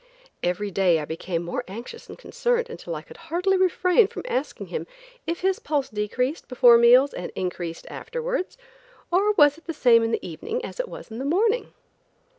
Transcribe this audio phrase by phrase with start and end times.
[0.41, 4.69] Every day I became more anxious and concerned until I could hardly refrain from asking
[4.73, 4.87] him
[5.27, 8.57] if his pulse decreased before meals and increased afterwards,
[9.11, 11.71] or if it was the same in the evening as it was in the morning.